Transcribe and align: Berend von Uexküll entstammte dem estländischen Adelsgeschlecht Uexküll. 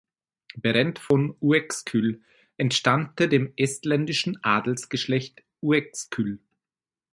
Berend 0.57 0.97
von 0.97 1.35
Uexküll 1.41 2.23
entstammte 2.57 3.29
dem 3.29 3.53
estländischen 3.55 4.43
Adelsgeschlecht 4.43 5.43
Uexküll. 5.61 6.39